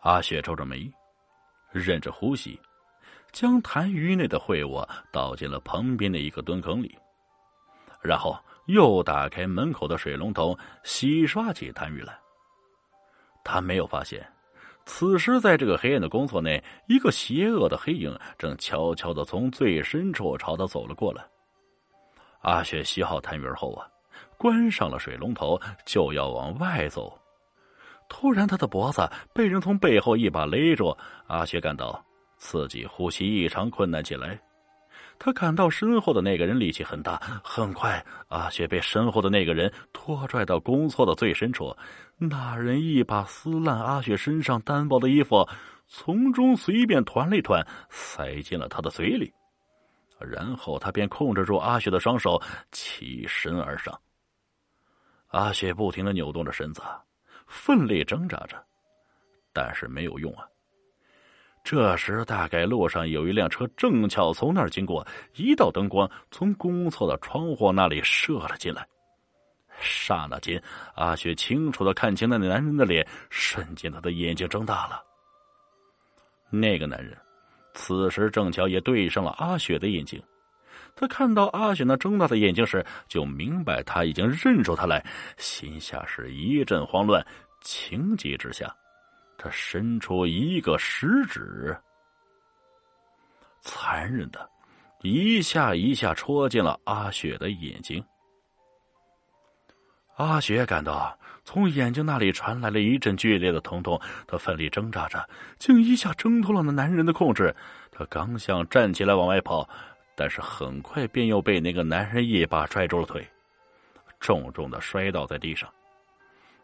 [0.00, 0.90] 阿雪皱着眉，
[1.70, 2.58] 忍着呼吸，
[3.32, 6.96] 将痰盂内的秽物倒进了旁边的一个蹲坑里，
[8.00, 8.34] 然后
[8.66, 12.18] 又打开门口的水龙头洗刷起痰盂来。
[13.44, 14.26] 他没有发现，
[14.86, 21.22] 此时在这个黑暗的工作内，一个邪恶的黑影正悄悄的从最深处朝他走了过来。
[22.40, 23.86] 阿雪洗好痰盂后啊，
[24.38, 27.19] 关上了水龙头，就要往外走。
[28.10, 30.94] 突然，他的脖子被人从背后一把勒住，
[31.28, 32.04] 阿雪感到
[32.36, 34.38] 自己呼吸异常困难起来。
[35.18, 41.74] 他感到身后的那个人力气很大，很快，阿雪被身后的那个人拖拽到公厕的最深处。
[42.18, 45.46] 那人一把撕烂阿雪身上单薄的衣服，
[45.86, 49.32] 从中随便团了一团，塞进了他的嘴里。
[50.18, 52.40] 然后他便控制住阿雪的双手，
[52.72, 53.98] 起身而上。
[55.28, 56.82] 阿雪不停的扭动着身子，
[57.50, 58.56] 奋力挣扎着，
[59.52, 60.46] 但是没有用啊。
[61.62, 68.86] 这时，大概路上有一辆车正巧从那儿经过，一道灯光从公厕的窗户那里射了进来。
[69.80, 70.62] 刹那间，
[70.94, 75.02] 阿雪清楚的看清那男人的脸，瞬间他的眼睛睁大了。
[76.50, 77.14] 那个男人。
[77.72, 80.20] 此时正巧也对上了阿雪的眼睛，
[80.94, 85.04] 他看到阿雪那睁大的眼睛时，就明白他已经认出他来，
[85.38, 87.24] 心下是一阵慌乱，
[87.62, 88.74] 情急之下，
[89.38, 91.76] 他伸出一个食指，
[93.62, 94.48] 残忍的，
[95.02, 98.04] 一下一下戳进了阿雪的眼睛。
[100.16, 105.26] 阿雪感到从眼睛那里传来了一阵剧烈的疼痛，她奋力挣扎着，
[105.58, 107.56] 竟一下挣脱了那男人的控制。
[107.90, 109.66] 她刚想站起来往外跑，
[110.20, 113.26] 但是很快便又被那个男人一把拽住了腿，
[114.20, 115.66] 重重的摔倒在地上。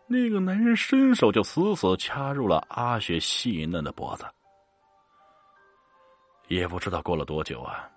[0.06, 4.26] 那个男人伸手就死死掐住了阿雪细嫩的脖子。
[6.48, 7.88] 也不知道过了多久啊，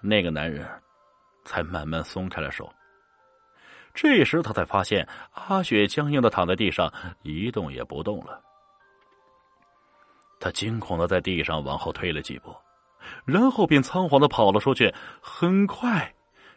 [0.00, 0.66] 那个男人
[1.44, 2.72] 才慢慢松开了手。
[3.92, 8.42] 这时，他才发现阿雪僵硬的躺在地上，一动也不动了。
[10.40, 12.56] 他惊恐的在地上往后退了几步，
[13.24, 16.12] 然后便仓皇的跑了出去，很快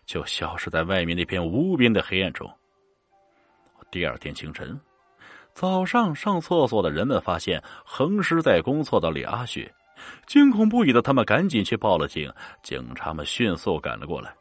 [0.06, 2.50] 就消失在外面那片无边的黑暗中。
[3.92, 4.80] 第二天清晨，
[5.54, 9.72] 早上上厕所的人们发现横尸在公厕的李，阿雪
[10.26, 12.32] 惊恐不已的，他们赶紧去报了警，
[12.64, 14.34] 警察们迅速赶了过来。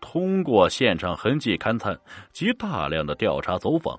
[0.00, 1.98] 通过现场痕迹勘探
[2.32, 3.98] 及大量的调查走访，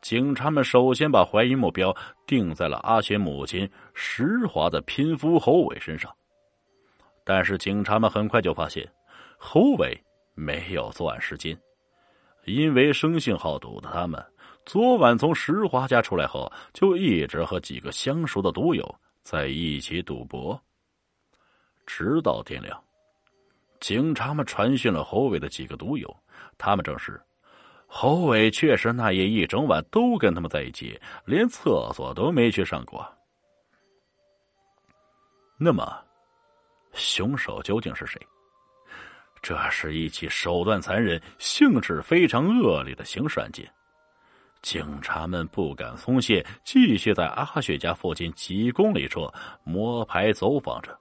[0.00, 1.94] 警察们首先把怀疑目标
[2.26, 6.10] 定在了阿雪母亲石华的拼夫侯伟身上。
[7.28, 8.88] 但是，警察们很快就发现，
[9.36, 10.00] 侯伟
[10.36, 11.58] 没有作案时间，
[12.44, 14.24] 因为生性好赌的他们，
[14.64, 20.56] 昨晚从石华家出来后，就一直和几个相熟的赌友在一起赌博，
[21.84, 22.80] 直到天亮。
[23.80, 26.16] 警察们传讯了侯伟的几个赌友，
[26.56, 27.20] 他们证实，
[27.88, 33.04] 侯伟确实那夜一整晚都跟他们在一起，连厕所都没去上过。
[35.58, 36.05] 那么，
[36.96, 38.20] 凶手究竟是谁？
[39.42, 43.70] 这是一起手段残忍、性质非常恶劣的刑事案件。
[44.62, 50.98] 警察们不敢松懈，继续在阿雪家附近几公里处摸排走访着。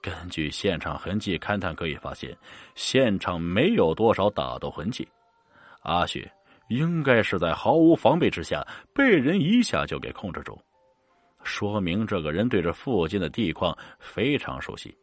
[0.00, 2.34] 根据现场痕迹勘探，可以发现
[2.74, 5.06] 现场没有多少打斗痕迹。
[5.82, 6.32] 阿雪
[6.68, 10.58] 应该是在毫无防备之下被人一下就给控制住，
[11.42, 14.96] 说明这个人对这附近的地况非常熟悉，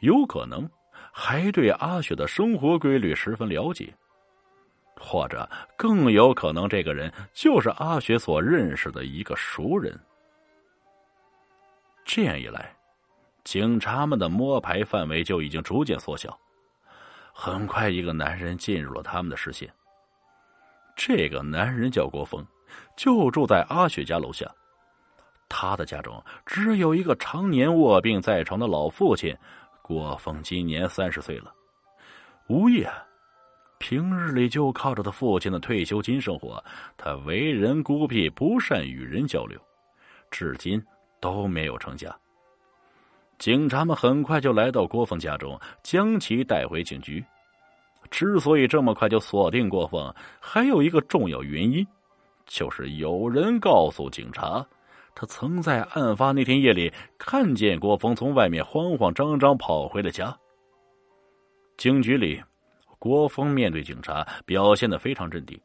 [0.00, 0.68] 有可能
[1.12, 3.92] 还对阿雪的生活规律十分了解，
[4.96, 9.98] 或者更有可能这个人就是阿雪所认识的一个熟人。
[12.04, 12.74] 这样一来。
[13.44, 16.34] 警察们的摸排范围就已经逐渐缩小，
[17.30, 19.70] 很快，一个男人进入了他们的视线。
[20.96, 22.42] 这个男人叫郭峰，
[22.96, 24.50] 就住在阿雪家楼下。
[25.48, 29.36] 他的家中只有一个常年卧病在床的老父亲。
[29.82, 31.52] 郭峰今年三十岁了，
[32.48, 32.90] 无业，
[33.78, 36.64] 平日里就靠着他父亲的退休金生活。
[36.96, 39.60] 他为人孤僻，不善与人交流，
[40.30, 40.82] 至今
[41.20, 42.14] 都没有成家。
[43.38, 47.22] 警察们很快就来到郭峰家中，将其带回警局。
[48.10, 51.86] 之所以这么快就锁定郭峰，还有一个重要原因，
[52.46, 54.64] 就是有人告诉警察，
[55.14, 60.36] 他曾在案发那天夜里看见郭峰从外面慌慌张张跑回了家。
[61.76, 62.42] 警局里，
[62.98, 65.60] 郭峰面对警察表现的非常镇定，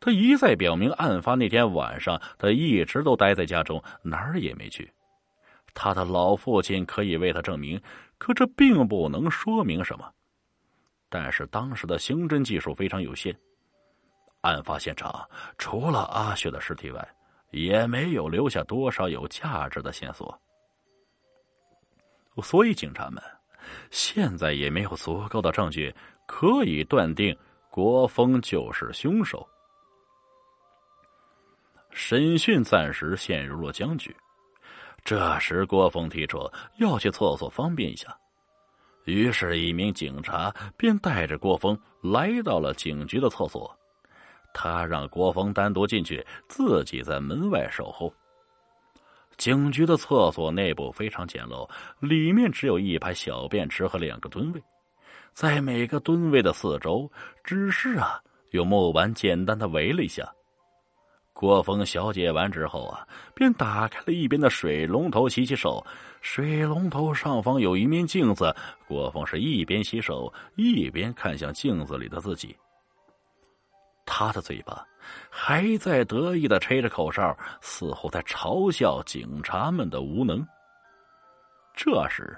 [0.00, 4.92] 他一再表明，案发那天晚上他一直都待在家中，哪儿也没去。
[5.72, 7.80] 他的老父亲可以为他证明，
[8.18, 10.10] 可这并不能说明什么。
[11.08, 13.36] 但是当时的刑侦技术非常有限，
[14.40, 15.28] 案发现场
[15.58, 17.08] 除了阿雪的尸体外，
[17.50, 20.40] 也没有留下多少有价值的线索。
[22.42, 23.22] 所以警察们
[23.90, 25.94] 现在也没有足够的证据
[26.26, 27.36] 可以断定
[27.70, 29.46] 国峰就是凶手。
[31.90, 34.14] 审讯暂时陷入了僵局。
[35.04, 36.38] 这时，郭峰提出
[36.78, 38.16] 要去厕所方便一下，
[39.04, 43.74] 于是，一名警察便带着郭峰来到了警局的厕所。
[44.52, 48.12] 他让郭峰单独进去，自己在门外守候。
[49.36, 51.68] 警局的厕所内部非常简陋，
[51.98, 54.62] 里面只有一排小便池和两个蹲位，
[55.32, 57.10] 在每个蹲位的四周，
[57.42, 58.20] 只是啊
[58.50, 60.30] 用木板简单的围了一下。
[61.32, 65.82] 郭峰小解完之后啊，便打开了一边的水龙头洗洗手。
[66.20, 68.54] 水龙头上方有一面镜子，
[68.86, 72.54] 郭峰是一边洗手一边看向镜子里的自己。
[74.12, 74.84] 他的嘴巴
[75.30, 80.44] 还在得意的吹着口哨，似乎在嘲笑警察们的无能。
[81.76, 82.36] 这时，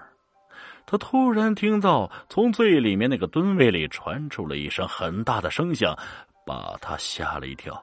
[0.85, 5.97] 他突然听到从最里面那个蹲位里传出了一声很大的声响，
[6.47, 7.83] 把他吓了一跳。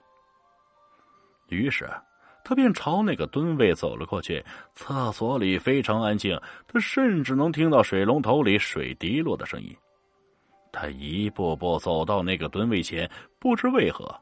[1.48, 1.90] 于是，
[2.46, 4.46] 他便朝那个蹲位走了过去。
[4.76, 9.76] 厕所里非常安静，他甚至能听到水龙头里水滴落的声音。
[10.72, 14.14] 他一步步走到那个蹲位前，不知为何，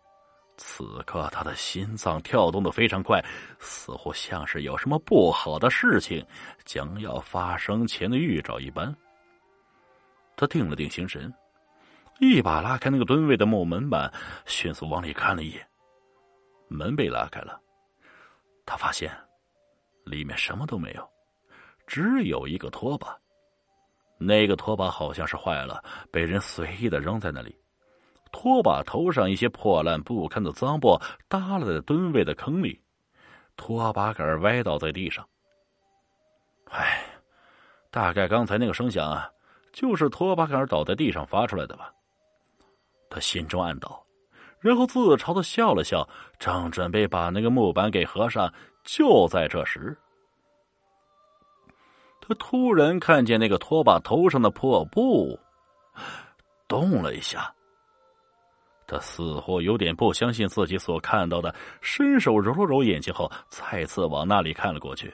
[0.56, 3.24] 此刻他的心脏跳动的非常快，
[3.60, 6.26] 似乎像是有什么不好的事情
[6.66, 8.96] 将要发生前的预兆一般。
[10.36, 11.34] 他定了定心神，
[12.20, 14.12] 一把拉开那个蹲位的木门板，
[14.46, 15.68] 迅速往里看了一眼。
[16.70, 17.60] 门被拉开了，
[18.66, 19.12] 他发现
[20.06, 21.10] 里面什么都没有，
[21.86, 23.18] 只有一个拖把。
[24.18, 27.56] 那个拖把好像是坏了，被人随意的扔在那里。
[28.32, 31.00] 拖把头上一些破烂不堪的脏布
[31.30, 32.80] 耷拉在蹲位的坑里，
[33.56, 35.26] 拖把杆歪倒在地上。
[36.70, 37.06] 唉，
[37.90, 39.30] 大概刚才那个声响啊，
[39.72, 41.92] 就是拖把杆倒在地上发出来的吧。
[43.10, 44.04] 他心中暗道。
[44.60, 46.08] 然后自嘲的笑了笑，
[46.40, 48.52] 正准备把那个木板给合上，
[48.84, 49.98] 就在这时，
[52.28, 55.40] 他突然看见那个拖把头上的破布
[56.68, 57.54] 动了一下。
[58.86, 65.14] 他似乎有点不相信自己所看到的，伸手揉了揉眼睛后，再次往那里看了过去。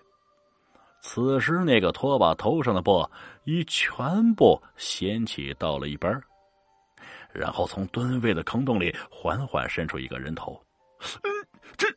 [1.02, 3.08] 此时，那个拖把头上的布
[3.44, 6.12] 已全部掀起到了一边
[7.32, 10.60] 然后从蹲位的坑洞里缓缓伸出一个人头，
[11.24, 11.32] 嗯，
[11.76, 11.88] 这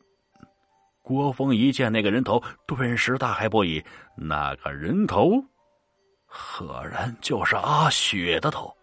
[1.07, 3.81] 郭峰一见那个人头，顿时大骇不已。
[4.17, 5.41] 那个人头，
[6.25, 8.75] 赫然就是阿雪的头。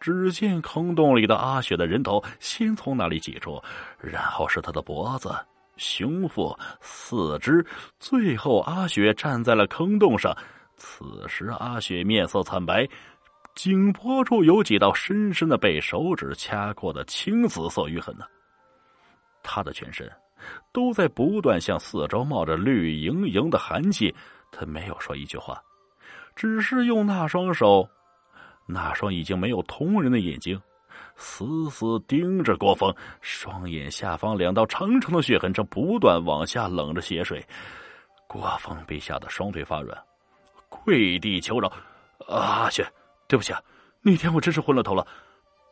[0.00, 3.62] 只见坑洞里的阿雪的人头先从那里挤出，
[4.00, 5.32] 然后是他的脖子、
[5.76, 7.64] 胸腹、四肢，
[8.00, 10.36] 最后阿雪站在了坑洞上。
[10.76, 12.84] 此时阿雪面色惨白。
[13.54, 18.24] 颈脖处有几道深深的被手指掐过的青紫色淤痕呢。
[19.44, 20.10] 他的全身
[20.72, 24.14] 都在不断向四周冒着绿莹莹的寒气。
[24.50, 25.62] 他没有说一句话，
[26.34, 27.88] 只是用那双手，
[28.66, 30.60] 那双已经没有瞳仁的眼睛，
[31.16, 32.94] 死死盯着郭峰。
[33.20, 37.44] 双眼下方两道长长的血痕正不断往下冷着血水。
[38.26, 39.98] 郭峰被吓得双腿发软，
[40.68, 41.70] 跪地求饶
[42.28, 42.86] ：“阿雪。”
[43.28, 43.62] 对不起啊，
[44.02, 45.06] 那天我真是昏了头了。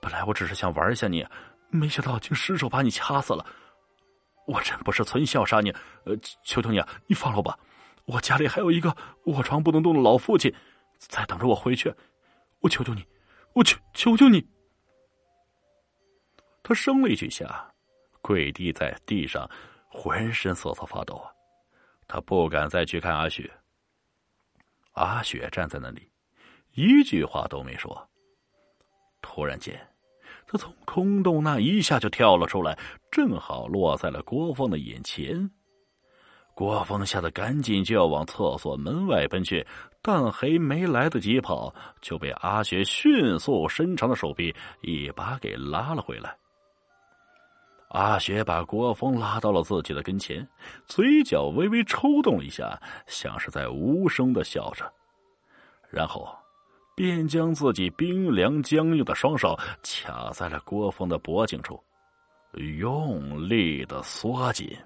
[0.00, 1.26] 本来我只是想玩一下你，
[1.68, 3.44] 没想到竟失手把你掐死了。
[4.50, 5.70] 我真不是存心要杀你，
[6.04, 7.56] 呃，求求你啊，你放了我吧。
[8.04, 8.94] 我家里还有一个
[9.26, 10.52] 卧床不能动的老父亲，
[10.98, 11.94] 在等着我回去。
[12.58, 13.06] 我求求你，
[13.54, 14.44] 我求求求你。
[16.64, 17.72] 他声泪俱下，
[18.20, 19.48] 跪地在地上，
[19.88, 21.30] 浑身瑟瑟发抖啊。
[22.08, 23.48] 他不敢再去看阿雪。
[24.94, 26.10] 阿雪站在那里。
[26.72, 28.08] 一句话都没说。
[29.22, 29.78] 突然间，
[30.52, 32.76] 他从空洞那一下就跳了出来，
[33.08, 35.48] 正好落在了郭峰的眼前。
[36.56, 39.64] 郭峰吓得赶紧就要往厕所门外奔去，
[40.02, 46.36] 但还没来得及跑，就被阿雪迅速伸长的手臂一把给拉了回来。
[47.90, 50.44] 阿雪把郭峰拉到了自己的跟前，
[50.84, 52.76] 嘴角微微抽动了一下，
[53.06, 54.92] 像是在无声的笑着，
[55.88, 56.28] 然后。
[56.94, 61.82] 便将自己冰凉僵硬的双手卡在了郭峰的脖颈处，
[62.54, 64.76] 用力的缩紧。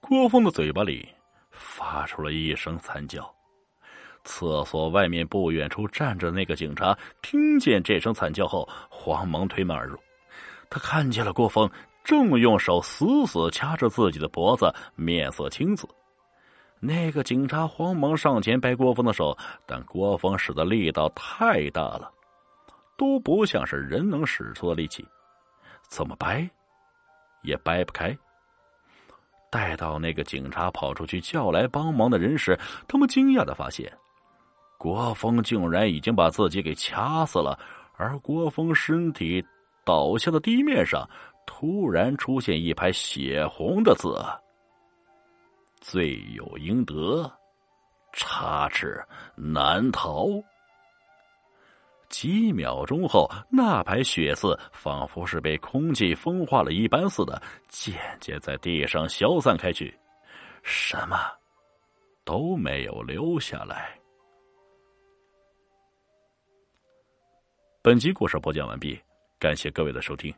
[0.00, 1.08] 郭峰的嘴巴里
[1.50, 3.32] 发出了一声惨叫。
[4.22, 9.98] 厕所外面不远处站着那个警察，听见这声惨叫后，慌忙推门而入。
[10.68, 11.68] 他看见了郭峰，
[12.02, 15.88] 正用手死死掐着自己的脖子，面色青紫。
[16.80, 22.10] 那个警察慌忙上前掰郭峰的手，但郭峰使的力道太大了，
[22.96, 25.06] 都不像是人能使出的力气，
[25.88, 26.48] 怎么掰
[27.42, 28.16] 也掰不开。
[29.50, 33.92] 待到那个警察跑出去叫来帮忙的人时，他们惊讶的发现。
[34.78, 37.58] 郭峰竟然已经把自己给掐死了，
[37.96, 39.44] 而郭峰身体
[39.84, 41.06] 倒下的地面上，
[41.52, 44.16] 突然出现一排血红的字
[45.82, 47.28] ：“罪有应得，
[48.12, 49.04] 插翅
[49.34, 50.28] 难逃。”
[52.08, 59.92] 几秒钟后，那排血字仿佛是被空气风化了一般似的，渐渐在地上消散开去，
[60.62, 61.18] 什么
[62.24, 63.98] 都没有留下来。
[67.82, 68.98] 本集故事播讲完毕，
[69.38, 70.32] 感谢各位的收听。